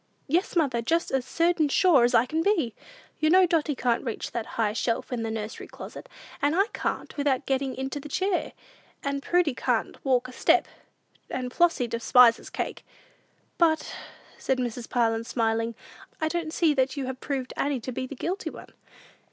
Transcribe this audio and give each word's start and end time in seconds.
"Yes, 0.25 0.55
mother: 0.55 0.81
just 0.81 1.11
as 1.11 1.25
certain 1.25 1.69
sure 1.69 2.03
as 2.03 2.15
I 2.15 2.25
can 2.25 2.41
be! 2.41 2.73
You 3.19 3.29
know 3.29 3.45
Dotty 3.45 3.75
can't 3.75 4.03
reach 4.03 4.31
that 4.31 4.47
high 4.57 4.73
shelf 4.73 5.13
in 5.13 5.21
the 5.21 5.29
nursery 5.29 5.67
closet, 5.67 6.09
and 6.41 6.55
I 6.55 6.65
can't, 6.73 7.15
without 7.17 7.45
getting 7.45 7.75
into 7.75 7.99
a 8.03 8.09
chair; 8.09 8.53
and 9.03 9.21
Prudy 9.21 9.53
can't 9.53 10.03
walk 10.03 10.27
a 10.27 10.31
step; 10.31 10.67
and 11.29 11.53
Flossy 11.53 11.85
despises 11.85 12.49
cake." 12.49 12.83
"But," 13.59 13.95
said 14.39 14.57
Mrs. 14.57 14.89
Parlin, 14.89 15.23
smiling, 15.23 15.75
"I 16.19 16.29
don't 16.29 16.51
see 16.51 16.73
that 16.73 16.97
you 16.97 17.05
have 17.05 17.19
proved 17.21 17.53
Annie 17.55 17.79
to 17.81 17.91
be 17.91 18.07
the 18.07 18.15
guilty 18.15 18.49
one." 18.49 18.73